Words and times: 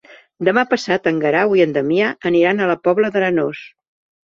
Demà 0.45 0.61
passat 0.71 1.09
en 1.11 1.19
Guerau 1.25 1.53
i 1.59 1.61
en 1.67 1.77
Damià 1.77 2.09
aniran 2.31 2.59
a 2.65 2.73
la 2.73 2.79
Pobla 2.91 3.15
d'Arenós. 3.19 3.65